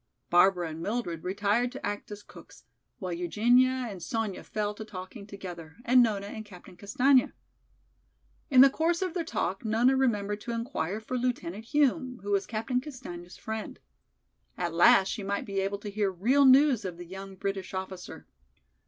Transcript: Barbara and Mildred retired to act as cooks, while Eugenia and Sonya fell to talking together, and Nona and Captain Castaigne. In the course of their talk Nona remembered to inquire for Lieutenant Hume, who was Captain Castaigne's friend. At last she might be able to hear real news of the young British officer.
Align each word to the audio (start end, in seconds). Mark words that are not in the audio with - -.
Barbara 0.31 0.69
and 0.71 0.81
Mildred 0.81 1.23
retired 1.23 1.71
to 1.73 1.85
act 1.85 2.09
as 2.09 2.23
cooks, 2.23 2.63
while 2.97 3.13
Eugenia 3.13 3.85
and 3.87 4.01
Sonya 4.01 4.43
fell 4.43 4.73
to 4.73 4.83
talking 4.83 5.27
together, 5.27 5.75
and 5.85 6.01
Nona 6.01 6.25
and 6.25 6.43
Captain 6.43 6.75
Castaigne. 6.75 7.33
In 8.49 8.61
the 8.61 8.69
course 8.71 9.03
of 9.03 9.13
their 9.13 9.23
talk 9.23 9.63
Nona 9.63 9.95
remembered 9.95 10.41
to 10.41 10.53
inquire 10.53 10.99
for 10.99 11.19
Lieutenant 11.19 11.65
Hume, 11.65 12.19
who 12.23 12.31
was 12.31 12.47
Captain 12.47 12.81
Castaigne's 12.81 13.37
friend. 13.37 13.77
At 14.57 14.73
last 14.73 15.09
she 15.09 15.21
might 15.21 15.45
be 15.45 15.59
able 15.59 15.77
to 15.77 15.91
hear 15.91 16.09
real 16.11 16.45
news 16.45 16.83
of 16.83 16.97
the 16.97 17.05
young 17.05 17.35
British 17.35 17.75
officer. 17.75 18.25